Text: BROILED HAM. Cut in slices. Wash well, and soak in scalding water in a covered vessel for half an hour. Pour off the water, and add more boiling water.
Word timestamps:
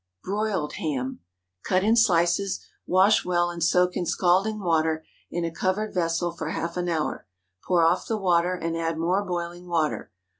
BROILED 0.23 0.73
HAM. 0.77 1.19
Cut 1.63 1.83
in 1.83 1.95
slices. 1.95 2.59
Wash 2.87 3.23
well, 3.23 3.51
and 3.51 3.63
soak 3.63 3.95
in 3.95 4.07
scalding 4.07 4.59
water 4.59 5.05
in 5.29 5.45
a 5.45 5.51
covered 5.53 5.93
vessel 5.93 6.31
for 6.31 6.49
half 6.49 6.75
an 6.75 6.89
hour. 6.89 7.27
Pour 7.63 7.83
off 7.83 8.07
the 8.07 8.17
water, 8.17 8.55
and 8.55 8.75
add 8.75 8.97
more 8.97 9.23
boiling 9.23 9.67
water. 9.67 10.11